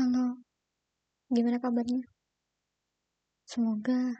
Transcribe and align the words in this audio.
Halo, 0.00 0.32
gimana 1.28 1.60
kabarnya? 1.60 2.00
Semoga 3.44 4.16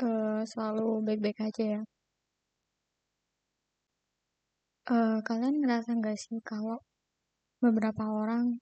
uh, 0.00 0.40
selalu 0.40 1.04
baik-baik 1.04 1.52
aja 1.52 1.64
ya. 1.76 1.80
Uh, 4.88 5.20
kalian 5.20 5.60
ngerasa 5.60 6.00
nggak 6.00 6.16
sih 6.16 6.40
kalau 6.40 6.80
beberapa 7.60 8.08
orang 8.08 8.56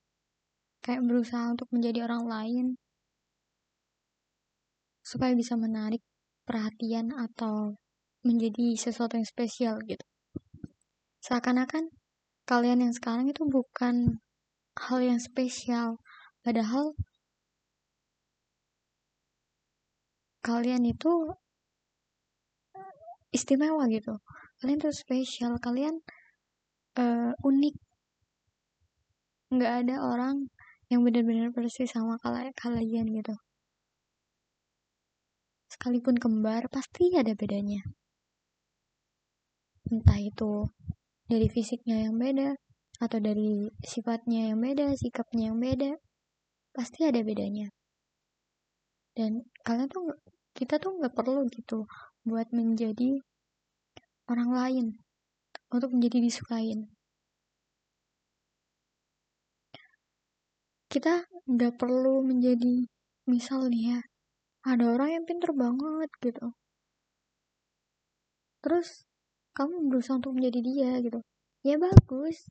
kayak 0.82 1.06
berusaha 1.06 1.54
untuk 1.54 1.70
menjadi 1.70 2.10
orang 2.10 2.26
lain 2.26 2.66
supaya 5.06 5.38
bisa 5.38 5.54
menarik 5.54 6.02
perhatian 6.50 7.14
atau 7.14 7.78
menjadi 8.26 8.74
sesuatu 8.74 9.14
yang 9.14 9.28
spesial 9.30 9.78
gitu. 9.86 10.02
Seakan-akan 11.22 11.94
kalian 12.42 12.90
yang 12.90 12.94
sekarang 12.98 13.30
itu 13.30 13.46
bukan 13.46 14.18
hal 14.74 14.98
yang 14.98 15.22
spesial, 15.22 16.02
padahal 16.50 16.98
kalian 20.42 20.82
itu 20.82 21.30
istimewa 23.30 23.86
gitu. 23.86 24.18
Kalian 24.58 24.82
tuh 24.82 24.90
spesial 24.90 25.62
kalian 25.62 26.02
uh, 26.98 27.30
unik. 27.46 27.78
Nggak 29.54 29.72
ada 29.86 30.02
orang 30.02 30.50
yang 30.90 31.06
benar-benar 31.06 31.54
persis 31.54 31.86
sama 31.86 32.18
kalian 32.18 33.06
gitu. 33.14 33.38
Sekalipun 35.70 36.18
kembar 36.18 36.66
pasti 36.66 37.14
ada 37.14 37.30
bedanya. 37.38 37.86
Entah 39.86 40.18
itu 40.18 40.66
dari 41.30 41.46
fisiknya 41.46 42.10
yang 42.10 42.18
beda 42.18 42.58
atau 42.98 43.22
dari 43.22 43.70
sifatnya 43.86 44.50
yang 44.50 44.58
beda 44.58 44.98
sikapnya 44.98 45.54
yang 45.54 45.62
beda 45.62 45.94
pasti 46.80 47.04
ada 47.04 47.20
bedanya. 47.20 47.68
Dan 49.12 49.44
kalian 49.68 49.92
tuh 49.92 50.16
kita 50.56 50.80
tuh 50.80 50.96
nggak 50.96 51.12
perlu 51.12 51.44
gitu 51.52 51.84
buat 52.24 52.48
menjadi 52.56 53.20
orang 54.32 54.50
lain 54.56 54.86
untuk 55.68 55.92
menjadi 55.92 56.24
disukain. 56.24 56.88
Kita 60.88 61.28
nggak 61.44 61.76
perlu 61.76 62.24
menjadi 62.24 62.88
misal 63.28 63.68
nih 63.68 63.84
ya 63.92 64.00
ada 64.64 64.84
orang 64.88 65.20
yang 65.20 65.24
pinter 65.28 65.52
banget 65.52 66.08
gitu. 66.24 66.56
Terus 68.64 69.04
kamu 69.52 69.84
berusaha 69.92 70.16
untuk 70.16 70.32
menjadi 70.32 70.60
dia 70.64 70.90
gitu. 71.04 71.20
Ya 71.60 71.76
bagus 71.76 72.48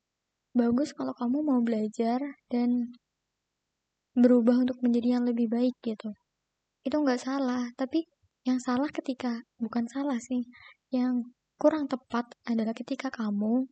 bagus 0.54 0.90
kalau 0.94 1.14
kamu 1.18 1.46
mau 1.46 1.60
belajar 1.62 2.18
dan 2.46 2.94
berubah 4.16 4.66
untuk 4.66 4.78
menjadi 4.82 5.20
yang 5.20 5.24
lebih 5.26 5.46
baik 5.50 5.74
gitu. 5.82 6.10
Itu 6.86 6.96
nggak 7.02 7.20
salah 7.20 7.70
tapi 7.76 8.06
yang 8.48 8.58
salah 8.58 8.88
ketika 8.88 9.44
bukan 9.60 9.84
salah 9.86 10.16
sih 10.16 10.48
yang 10.88 11.28
kurang 11.60 11.86
tepat 11.86 12.24
adalah 12.48 12.72
ketika 12.72 13.12
kamu 13.12 13.68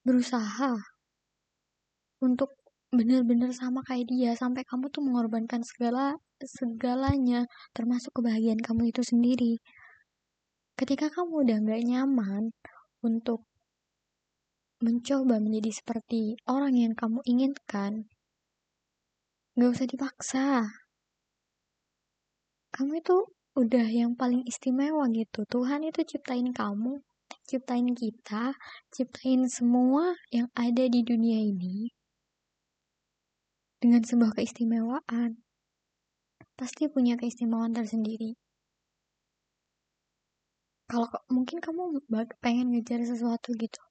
berusaha 0.00 0.80
untuk 2.24 2.56
benar-benar 2.90 3.54
sama 3.54 3.84
kayak 3.86 4.08
dia 4.10 4.32
sampai 4.34 4.66
kamu 4.66 4.90
tuh 4.90 5.04
mengorbankan 5.04 5.62
segala 5.62 6.16
segalanya 6.42 7.46
termasuk 7.76 8.16
kebahagiaan 8.18 8.58
kamu 8.58 8.90
itu 8.90 9.04
sendiri. 9.04 9.52
Ketika 10.74 11.12
kamu 11.12 11.44
udah 11.44 11.56
nggak 11.60 11.82
nyaman 11.86 12.50
untuk 13.04 13.44
mencoba 14.80 15.36
menjadi 15.36 15.70
seperti 15.76 16.40
orang 16.48 16.72
yang 16.72 16.96
kamu 16.96 17.20
inginkan 17.28 18.08
nggak 19.54 19.70
usah 19.74 19.86
dipaksa. 19.88 20.46
Kamu 22.70 22.92
itu 23.02 23.16
udah 23.58 23.86
yang 23.90 24.14
paling 24.14 24.46
istimewa 24.46 25.06
gitu. 25.10 25.42
Tuhan 25.48 25.82
itu 25.86 26.00
ciptain 26.06 26.54
kamu 26.54 27.02
ciptain 27.50 27.94
kita 27.98 28.54
ciptain 28.94 29.50
semua 29.50 30.14
yang 30.30 30.46
ada 30.54 30.86
di 30.86 31.02
dunia 31.02 31.42
ini 31.42 31.90
dengan 33.82 34.06
sebuah 34.06 34.38
keistimewaan. 34.38 35.40
Pasti 36.54 36.86
punya 36.92 37.16
keistimewaan 37.16 37.72
tersendiri. 37.72 38.36
Kalau 40.90 41.10
mungkin 41.32 41.58
kamu 41.62 42.02
pengen 42.44 42.74
ngejar 42.74 43.02
sesuatu 43.06 43.54
gitu. 43.56 43.82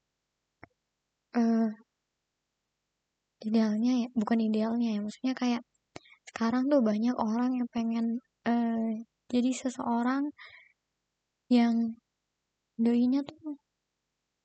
Uh, 1.34 1.72
idealnya 3.48 3.92
ya 4.06 4.08
bukan 4.16 4.40
idealnya 4.48 4.90
ya 4.96 5.00
maksudnya 5.06 5.34
kayak 5.38 5.62
sekarang 6.30 6.70
tuh 6.72 6.82
banyak 6.86 7.16
orang 7.18 7.58
yang 7.58 7.68
pengen 7.72 8.06
uh, 8.46 8.90
jadi 9.34 9.52
seseorang 9.54 10.30
yang 11.50 11.98
doinya 12.78 13.22
tuh 13.26 13.58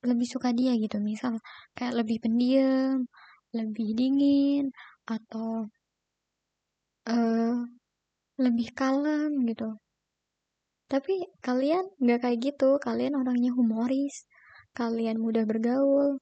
lebih 0.04 0.28
suka 0.28 0.52
dia 0.52 0.72
gitu. 0.76 0.96
Misal 1.00 1.40
kayak 1.76 2.04
lebih 2.04 2.18
pendiam 2.24 3.08
lebih 3.54 3.88
dingin 3.94 4.74
atau 5.06 5.68
uh, 7.08 7.56
lebih 8.44 8.68
kalem 8.78 9.30
gitu. 9.50 9.78
Tapi 10.92 11.14
kalian 11.46 11.84
nggak 12.02 12.20
kayak 12.24 12.38
gitu 12.44 12.76
kalian 12.86 13.14
orangnya 13.20 13.50
humoris 13.56 14.28
kalian 14.74 15.16
mudah 15.22 15.44
bergaul 15.46 16.18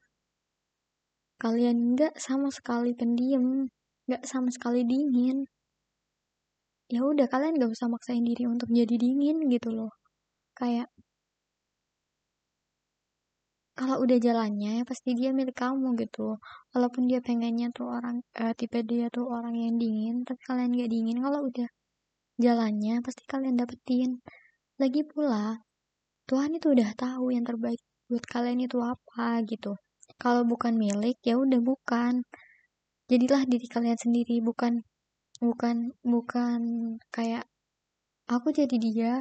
kalian 1.43 1.77
nggak 1.99 2.15
sama 2.27 2.49
sekali 2.55 2.91
pendiam 2.95 3.67
nggak 4.07 4.23
sama 4.31 4.49
sekali 4.55 4.81
dingin. 4.87 5.39
Ya 6.93 7.01
udah 7.11 7.27
kalian 7.33 7.57
gak 7.59 7.73
usah 7.75 7.89
maksain 7.89 8.23
diri 8.29 8.45
untuk 8.55 8.69
jadi 8.79 8.95
dingin 9.01 9.37
gitu 9.55 9.69
loh. 9.73 9.93
Kayak 10.59 10.87
kalau 13.79 13.97
udah 14.05 14.19
jalannya 14.27 14.71
ya 14.79 14.85
pasti 14.91 15.11
dia 15.19 15.31
milik 15.35 15.57
kamu 15.57 15.89
gitu. 16.03 16.39
Walaupun 16.77 17.03
dia 17.11 17.19
pengennya 17.25 17.69
tuh 17.77 17.87
orang 17.97 18.17
uh, 18.43 18.53
tipe 18.59 18.79
dia 18.85 19.07
tuh 19.17 19.25
orang 19.27 19.55
yang 19.57 19.75
dingin 19.83 20.17
tapi 20.29 20.41
kalian 20.49 20.71
gak 20.79 20.91
dingin. 20.95 21.19
Kalau 21.25 21.41
udah 21.49 21.69
jalannya 22.45 22.95
pasti 23.07 23.23
kalian 23.33 23.57
dapetin. 23.61 24.11
Lagi 24.81 25.03
pula 25.11 25.59
Tuhan 26.29 26.51
itu 26.59 26.67
udah 26.77 26.91
tahu 26.95 27.25
yang 27.35 27.45
terbaik 27.49 27.81
buat 28.11 28.25
kalian 28.29 28.61
itu 28.67 28.79
apa 28.79 29.43
gitu 29.49 29.75
kalau 30.23 30.47
bukan 30.47 30.79
milik 30.79 31.19
ya 31.27 31.35
udah 31.35 31.59
bukan. 31.59 32.23
Jadilah 33.11 33.43
diri 33.51 33.67
kalian 33.67 33.99
sendiri 33.99 34.39
bukan 34.39 34.87
bukan 35.43 35.91
bukan 36.07 36.61
kayak 37.11 37.45
aku 38.31 38.55
jadi 38.55 38.77
dia 38.79 39.15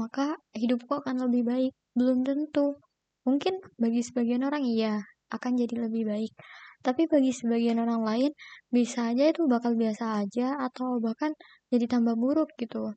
maka 0.00 0.40
hidupku 0.56 0.92
akan 1.04 1.28
lebih 1.28 1.42
baik. 1.44 1.72
Belum 1.92 2.24
tentu. 2.24 2.80
Mungkin 3.28 3.60
bagi 3.76 4.00
sebagian 4.00 4.42
orang 4.48 4.64
iya 4.64 5.04
akan 5.28 5.52
jadi 5.60 5.86
lebih 5.86 6.08
baik. 6.08 6.32
Tapi 6.80 7.04
bagi 7.12 7.32
sebagian 7.36 7.76
orang 7.84 8.00
lain 8.00 8.32
bisa 8.72 9.12
aja 9.12 9.28
itu 9.28 9.44
bakal 9.44 9.76
biasa 9.76 10.24
aja 10.24 10.56
atau 10.56 10.96
bahkan 11.04 11.36
jadi 11.68 11.84
tambah 11.84 12.16
buruk 12.16 12.48
gitu. 12.56 12.96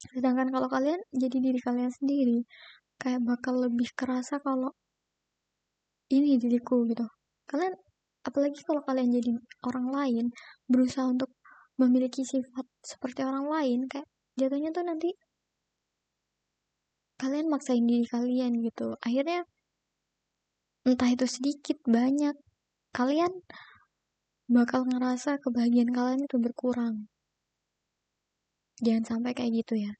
Sedangkan 0.00 0.48
kalau 0.48 0.68
kalian 0.72 1.00
jadi 1.12 1.36
diri 1.44 1.60
kalian 1.60 1.92
sendiri 1.92 2.48
kayak 2.96 3.20
bakal 3.20 3.60
lebih 3.60 3.92
kerasa 3.92 4.40
kalau 4.40 4.72
ini 6.10 6.36
diriku 6.42 6.84
gitu. 6.90 7.06
Kalian 7.46 7.74
apalagi 8.26 8.60
kalau 8.66 8.82
kalian 8.84 9.10
jadi 9.16 9.30
orang 9.64 9.86
lain 9.90 10.24
berusaha 10.68 11.08
untuk 11.08 11.30
memiliki 11.80 12.22
sifat 12.26 12.66
seperti 12.84 13.24
orang 13.24 13.48
lain 13.48 13.78
kayak 13.88 14.04
jatuhnya 14.36 14.70
tuh 14.76 14.84
nanti 14.84 15.10
kalian 17.16 17.48
maksain 17.48 17.84
diri 17.84 18.04
kalian 18.04 18.60
gitu. 18.60 18.96
Akhirnya 19.00 19.44
entah 20.84 21.10
itu 21.12 21.26
sedikit 21.28 21.78
banyak 21.84 22.36
kalian 22.96 23.32
bakal 24.50 24.82
ngerasa 24.88 25.38
kebahagiaan 25.38 25.92
kalian 25.94 26.20
itu 26.26 26.36
berkurang. 26.40 27.06
Jangan 28.80 29.04
sampai 29.04 29.32
kayak 29.36 29.52
gitu 29.64 29.74
ya. 29.76 29.92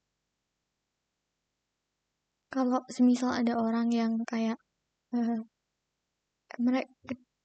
Kalau 2.51 2.83
semisal 2.91 3.31
ada 3.31 3.55
orang 3.55 3.87
yang 3.95 4.19
kayak 4.27 4.59
uh, 5.15 5.39
mereka 6.59 6.89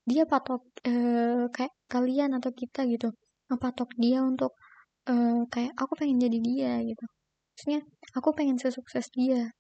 dia 0.06 0.22
patok 0.26 0.62
uh, 0.86 1.50
kayak 1.50 1.74
kalian 1.90 2.30
atau 2.38 2.50
kita 2.54 2.86
gitu 2.86 3.10
ngepatok 3.50 3.90
dia 3.98 4.22
untuk 4.22 4.54
uh, 5.10 5.42
kayak 5.52 5.72
aku 5.78 5.92
pengen 5.98 6.18
jadi 6.24 6.38
dia 6.42 6.72
gitu. 6.82 7.04
Maksudnya 7.54 7.80
aku 8.16 8.28
pengen 8.36 8.58
sesukses 8.58 9.06
dia. 9.14 9.50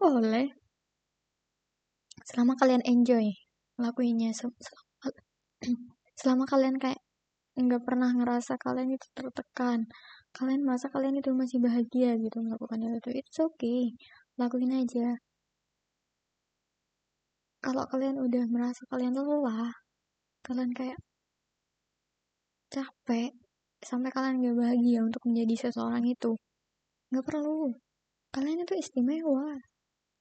Boleh. 0.00 0.52
Selama 2.24 2.56
kalian 2.60 2.82
enjoy 2.88 3.26
lakuinnya 3.80 4.30
selama, 4.32 4.54
selama 6.20 6.44
kalian 6.46 6.76
kayak 6.78 7.00
nggak 7.54 7.82
pernah 7.86 8.10
ngerasa 8.10 8.58
kalian 8.58 8.98
itu 8.98 9.06
tertekan 9.14 9.86
kalian 10.34 10.66
merasa 10.66 10.90
kalian 10.90 11.22
itu 11.22 11.30
masih 11.30 11.62
bahagia 11.62 12.18
gitu 12.18 12.42
melakukan 12.42 12.82
itu 12.82 13.10
it's 13.14 13.38
okay. 13.38 13.94
Lakuin 14.34 14.74
aja 14.74 15.14
kalau 17.64 17.84
kalian 17.88 18.20
udah 18.20 18.44
merasa 18.52 18.82
kalian 18.92 19.16
lelah 19.16 19.72
kalian 20.44 20.70
kayak 20.76 21.00
capek 22.68 23.32
sampai 23.80 24.10
kalian 24.12 24.44
gak 24.44 24.56
bahagia 24.60 25.00
untuk 25.00 25.22
menjadi 25.28 25.54
seseorang 25.68 26.04
itu 26.04 26.36
gak 27.08 27.24
perlu. 27.24 27.72
Kalian 28.34 28.66
itu 28.66 28.74
istimewa. 28.76 29.56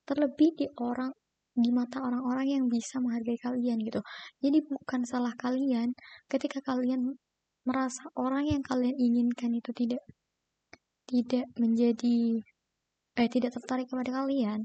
Terlebih 0.07 0.49
di 0.59 0.67
orang 0.79 1.11
di 1.53 1.69
mata 1.69 2.01
orang-orang 2.07 2.47
yang 2.55 2.65
bisa 2.71 2.99
menghargai 3.03 3.39
kalian 3.39 3.77
gitu. 3.83 3.99
Jadi 4.43 4.59
bukan 4.63 5.01
salah 5.03 5.33
kalian 5.35 5.91
ketika 6.31 6.59
kalian 6.63 7.01
merasa 7.67 8.03
orang 8.19 8.45
yang 8.47 8.63
kalian 8.63 8.95
inginkan 8.99 9.51
itu 9.55 9.71
tidak 9.75 10.03
tidak 11.07 11.45
menjadi 11.59 12.17
eh 13.19 13.29
tidak 13.31 13.51
tertarik 13.55 13.87
kepada 13.91 14.11
kalian. 14.23 14.59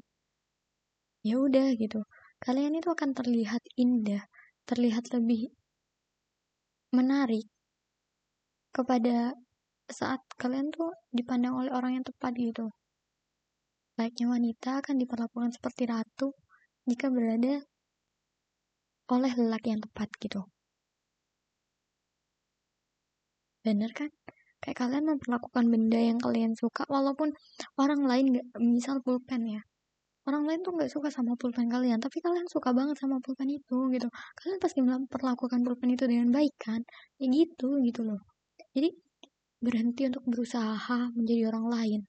Ya 1.27 1.37
udah 1.39 1.75
gitu 1.75 2.03
kalian 2.39 2.79
itu 2.79 2.89
akan 2.95 3.11
terlihat 3.19 3.63
indah 3.75 4.23
terlihat 4.69 5.11
lebih 5.17 5.51
menarik 6.95 7.49
kepada 8.71 9.33
saat 9.89 10.21
kalian 10.37 10.69
tuh 10.69 10.93
dipandang 11.11 11.57
oleh 11.57 11.73
orang 11.73 11.99
yang 11.99 12.05
tepat 12.05 12.37
gitu. 12.37 12.69
Layaknya 13.97 14.27
wanita 14.31 14.71
akan 14.85 14.97
diperlakukan 15.03 15.51
seperti 15.57 15.89
ratu 15.89 16.37
jika 16.87 17.11
berada 17.11 17.65
oleh 19.09 19.33
lelaki 19.35 19.73
yang 19.73 19.83
tepat 19.83 20.09
gitu. 20.21 20.45
Bener 23.65 23.91
kan? 23.97 24.13
Kayak 24.63 24.79
kalian 24.85 25.05
memperlakukan 25.17 25.65
benda 25.73 25.99
yang 25.99 26.19
kalian 26.21 26.53
suka 26.55 26.85
walaupun 26.87 27.33
orang 27.81 28.05
lain 28.05 28.37
gak 28.37 28.47
misal 28.61 29.01
pulpen 29.03 29.43
ya 29.49 29.63
orang 30.29 30.45
lain 30.49 30.61
tuh 30.67 30.73
nggak 30.77 30.91
suka 30.93 31.09
sama 31.09 31.33
pulpen 31.41 31.67
kalian 31.73 31.99
tapi 32.05 32.21
kalian 32.21 32.47
suka 32.55 32.71
banget 32.77 32.97
sama 33.01 33.17
pulpen 33.25 33.49
itu 33.49 33.77
gitu. 33.95 34.09
Kalian 34.39 34.59
pasti 34.65 34.81
memperlakukan 34.85 35.61
pulpen 35.65 35.91
itu 35.97 36.05
dengan 36.05 36.29
baik 36.37 36.55
kan? 36.61 36.81
Ya 37.21 37.27
gitu 37.33 37.81
gitu 37.87 38.01
loh. 38.09 38.21
Jadi 38.77 38.89
berhenti 39.65 40.03
untuk 40.11 40.23
berusaha 40.29 41.11
menjadi 41.17 41.43
orang 41.51 41.67
lain. 41.75 42.01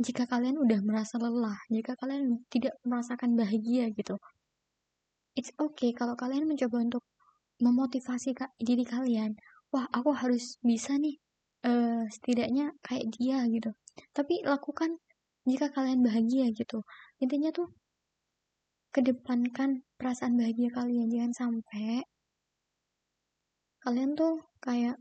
Jika 0.00 0.24
kalian 0.24 0.56
udah 0.64 0.80
merasa 0.80 1.16
lelah 1.20 1.58
jika 1.68 1.92
kalian 2.00 2.44
tidak 2.52 2.76
merasakan 2.84 3.36
bahagia 3.36 3.88
gitu. 3.92 4.16
It's 5.36 5.52
okay 5.56 5.90
kalau 5.96 6.14
kalian 6.16 6.44
mencoba 6.48 6.76
untuk 6.84 7.04
memotivasi 7.60 8.36
diri 8.60 8.84
kalian. 8.84 9.36
Wah 9.72 9.86
aku 9.92 10.10
harus 10.16 10.56
bisa 10.64 10.96
nih 10.96 11.16
uh, 11.68 12.04
setidaknya 12.08 12.72
kayak 12.84 13.06
dia 13.16 13.44
gitu. 13.48 13.70
Tapi 14.16 14.40
lakukan 14.44 14.96
jika 15.48 15.72
kalian 15.72 16.00
bahagia 16.04 16.52
gitu 16.52 16.84
intinya 17.22 17.48
tuh 17.52 17.68
kedepankan 18.90 19.86
perasaan 19.94 20.34
bahagia 20.34 20.70
kalian. 20.74 21.06
Jangan 21.10 21.32
sampai 21.34 22.02
kalian 23.80 24.12
tuh 24.18 24.44
kayak 24.60 24.98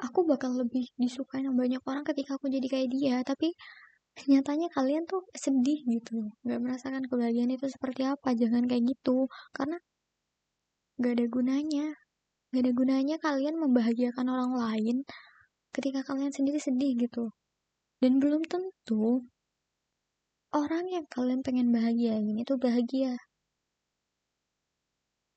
aku 0.00 0.20
bakal 0.24 0.54
lebih 0.54 0.86
disukai 0.96 1.44
sama 1.44 1.66
banyak 1.66 1.82
orang 1.84 2.04
ketika 2.04 2.36
aku 2.36 2.52
jadi 2.52 2.66
kayak 2.68 2.88
dia. 2.92 3.16
Tapi 3.24 3.56
nyatanya 4.28 4.68
kalian 4.76 5.08
tuh 5.08 5.24
sedih 5.32 5.80
gitu 5.88 6.28
nggak 6.44 6.60
merasakan 6.60 7.04
kebahagiaan 7.08 7.52
itu 7.56 7.66
seperti 7.72 8.04
apa. 8.04 8.36
Jangan 8.36 8.68
kayak 8.68 8.84
gitu. 8.92 9.28
Karena 9.56 9.80
gak 11.00 11.12
ada 11.16 11.26
gunanya. 11.32 11.86
Gak 12.52 12.60
ada 12.66 12.72
gunanya 12.76 13.16
kalian 13.22 13.56
membahagiakan 13.56 14.26
orang 14.28 14.52
lain 14.52 14.96
ketika 15.74 16.00
kalian 16.06 16.32
sendiri 16.34 16.58
sedih 16.58 16.92
gitu. 16.98 17.30
Dan 18.00 18.16
belum 18.22 18.42
tentu 18.48 19.28
orang 20.50 20.84
yang 20.90 21.06
kalian 21.06 21.40
pengen 21.46 21.68
bahagiain 21.70 22.26
itu 22.42 22.54
bahagia. 22.58 23.14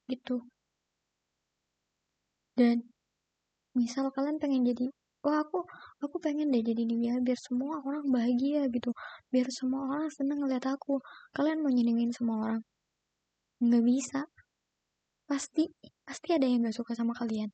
Gitu. 0.10 0.36
Dan 2.58 2.86
misal 3.74 4.14
kalian 4.14 4.38
pengen 4.38 4.62
jadi 4.70 4.86
wah 5.24 5.40
aku 5.42 5.66
aku 6.04 6.18
pengen 6.22 6.52
deh 6.54 6.62
jadi 6.62 6.84
dia 6.86 7.14
biar 7.26 7.40
semua 7.40 7.82
orang 7.86 8.06
bahagia 8.10 8.70
gitu. 8.74 8.92
Biar 9.34 9.48
semua 9.54 9.82
orang 9.92 10.10
seneng 10.14 10.40
ngeliat 10.42 10.66
aku. 10.70 11.00
Kalian 11.36 11.60
mau 11.64 11.72
nyenengin 11.74 12.12
semua 12.14 12.38
orang? 12.46 12.62
Nggak 13.64 13.84
bisa. 13.86 14.20
Pasti 15.30 15.64
pasti 16.08 16.30
ada 16.36 16.46
yang 16.46 16.68
gak 16.68 16.76
suka 16.78 16.94
sama 17.00 17.16
kalian 17.16 17.50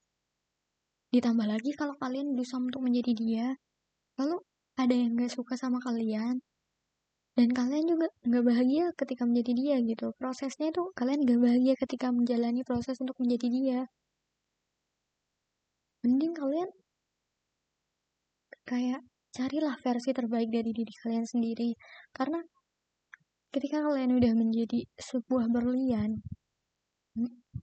ditambah 1.13 1.47
lagi 1.49 1.71
kalau 1.73 1.95
kalian 1.97 2.37
berusaha 2.37 2.61
untuk 2.61 2.81
menjadi 2.85 3.11
dia 3.17 3.47
lalu 4.19 4.37
ada 4.79 4.93
yang 4.95 5.15
gak 5.19 5.33
suka 5.33 5.53
sama 5.59 5.81
kalian 5.81 6.39
dan 7.39 7.55
kalian 7.55 7.85
juga 7.87 8.07
gak 8.27 8.43
bahagia 8.43 8.91
ketika 8.99 9.23
menjadi 9.23 9.51
dia 9.55 9.75
gitu. 9.79 10.11
Prosesnya 10.19 10.75
itu 10.75 10.91
kalian 10.91 11.23
gak 11.23 11.39
bahagia 11.39 11.73
ketika 11.79 12.11
menjalani 12.11 12.67
proses 12.67 12.99
untuk 12.99 13.15
menjadi 13.15 13.47
dia. 13.47 13.81
Mending 16.03 16.35
kalian 16.35 16.69
kayak 18.67 19.01
carilah 19.31 19.75
versi 19.79 20.11
terbaik 20.11 20.51
dari 20.51 20.71
diri 20.75 20.93
kalian 20.99 21.23
sendiri. 21.23 21.79
Karena 22.11 22.43
ketika 23.55 23.87
kalian 23.87 24.19
udah 24.19 24.33
menjadi 24.35 24.83
sebuah 24.99 25.47
berlian 25.47 26.19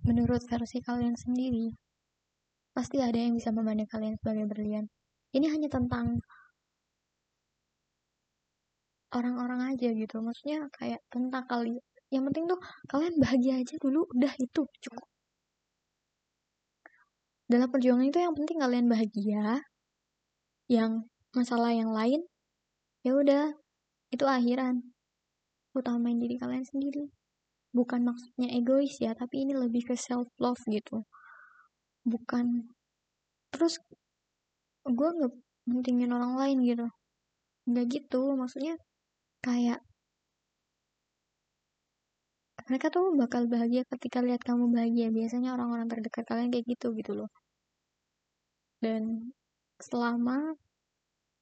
menurut 0.08 0.42
versi 0.48 0.80
kalian 0.80 1.20
sendiri, 1.20 1.68
pasti 2.76 3.00
ada 3.00 3.16
yang 3.16 3.32
bisa 3.38 3.48
memandang 3.56 3.88
kalian 3.88 4.14
sebagai 4.20 4.44
berlian. 4.52 4.84
Ini 5.32 5.46
hanya 5.48 5.68
tentang 5.72 6.20
orang-orang 9.16 9.72
aja 9.72 9.88
gitu. 9.96 10.20
Maksudnya 10.20 10.68
kayak 10.76 11.00
tentang 11.08 11.44
kali. 11.48 11.80
Yang 12.12 12.22
penting 12.30 12.44
tuh 12.52 12.60
kalian 12.92 13.14
bahagia 13.16 13.54
aja 13.64 13.74
dulu, 13.80 14.04
udah 14.12 14.32
itu 14.36 14.62
cukup. 14.84 15.08
Dalam 17.48 17.68
perjuangan 17.72 18.04
itu 18.04 18.18
yang 18.20 18.34
penting 18.36 18.58
kalian 18.60 18.86
bahagia. 18.92 19.44
Yang 20.68 20.92
masalah 21.32 21.72
yang 21.72 21.90
lain, 21.96 22.20
ya 23.00 23.16
udah 23.16 23.56
itu 24.12 24.24
akhiran. 24.28 24.84
Utamain 25.72 26.20
diri 26.20 26.36
kalian 26.36 26.64
sendiri 26.68 27.08
bukan 27.76 28.08
maksudnya 28.08 28.48
egois 28.56 28.96
ya 28.96 29.12
tapi 29.12 29.44
ini 29.44 29.52
lebih 29.52 29.84
ke 29.84 29.94
self 30.00 30.24
love 30.40 30.56
gitu 30.72 31.04
bukan 32.06 32.46
terus 33.52 33.74
gue 34.86 35.08
nggak 35.16 35.32
pentingin 35.66 36.14
orang 36.16 36.34
lain 36.40 36.58
gitu 36.62 36.86
nggak 37.66 37.86
gitu 37.94 38.20
maksudnya 38.40 38.74
kayak 39.42 39.80
mereka 42.66 42.86
tuh 42.94 43.14
bakal 43.14 43.42
bahagia 43.46 43.82
ketika 43.92 44.18
lihat 44.26 44.42
kamu 44.42 44.64
bahagia 44.74 45.06
biasanya 45.10 45.54
orang-orang 45.54 45.86
terdekat 45.90 46.24
kalian 46.30 46.50
kayak 46.54 46.66
gitu 46.72 46.86
gitu 46.98 47.12
loh 47.18 47.30
dan 48.82 49.02
selama 49.82 50.54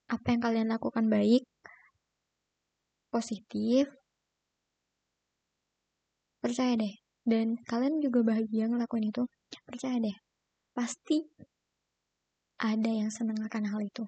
apa 0.09 0.27
yang 0.33 0.43
kalian 0.45 0.69
lakukan 0.75 1.07
baik 1.09 1.45
positif 3.13 3.89
Percaya 6.45 6.77
deh. 6.77 6.95
Dan 7.25 7.57
kalian 7.65 8.05
juga 8.05 8.21
bahagia 8.21 8.69
ngelakuin 8.69 9.09
itu. 9.09 9.25
Percaya 9.65 9.97
deh. 9.97 10.13
Pasti 10.75 11.23
ada 12.59 12.91
yang 12.91 13.07
senang 13.07 13.39
akan 13.47 13.65
hal 13.71 13.79
itu. 13.79 14.03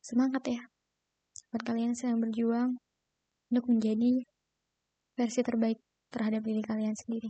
Semangat 0.00 0.48
ya. 0.48 0.64
Buat 1.52 1.62
kalian 1.68 1.92
sedang 1.92 2.24
berjuang 2.24 2.80
untuk 3.52 3.68
menjadi 3.68 4.24
versi 5.12 5.40
terbaik 5.44 5.76
terhadap 6.08 6.40
diri 6.40 6.64
kalian 6.64 6.96
sendiri. 6.96 7.28